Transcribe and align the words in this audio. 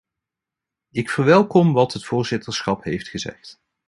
Ik 0.91 1.09
verwelkom 1.09 1.73
wat 1.73 1.93
het 1.93 2.05
voorzitterschap 2.05 2.83
heeft 2.83 3.07
gezegd. 3.07 3.59